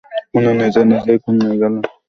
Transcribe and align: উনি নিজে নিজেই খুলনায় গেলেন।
উনি 0.35 0.51
নিজে 0.59 0.81
নিজেই 0.91 1.17
খুলনায় 1.23 1.57
গেলেন। 1.61 1.83